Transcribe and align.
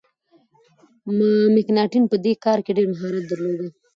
مکناټن 1.53 2.03
په 2.11 2.15
دې 2.23 2.33
کار 2.45 2.59
کي 2.65 2.71
ډیر 2.77 2.85
مهارت 2.91 3.23
درلود. 3.27 3.71